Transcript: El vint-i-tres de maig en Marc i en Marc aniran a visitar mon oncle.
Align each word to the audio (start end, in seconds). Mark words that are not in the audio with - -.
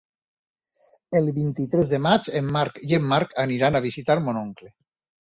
El 1.19 1.29
vint-i-tres 1.35 1.93
de 1.93 2.01
maig 2.07 2.31
en 2.41 2.51
Marc 2.57 2.83
i 2.91 3.01
en 3.01 3.09
Marc 3.15 3.39
aniran 3.47 3.77
a 3.83 3.87
visitar 3.89 4.21
mon 4.27 4.45
oncle. 4.47 4.77